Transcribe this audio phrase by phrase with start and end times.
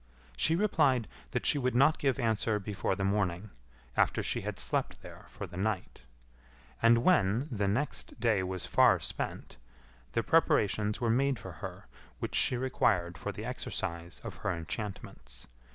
[0.35, 3.51] She replied that she would not give answer before the morning,
[3.95, 6.01] after she had slept there for the night.
[6.81, 9.57] And when the (next) day was far spent,
[10.13, 11.85] the preparations were made for her
[12.17, 15.45] which she required for the exercise of her enchantments.